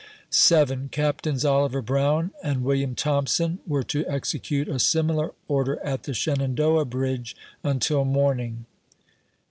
[0.31, 0.89] 7.
[0.89, 6.85] Captains Oliver Brown and William Thompson were to execute a similar order at the Shenandoah
[6.85, 8.65] bridge, until morning.